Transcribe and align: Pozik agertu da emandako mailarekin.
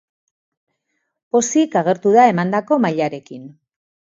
Pozik 1.35 1.77
agertu 1.83 2.15
da 2.17 2.27
emandako 2.33 2.79
mailarekin. 2.87 3.49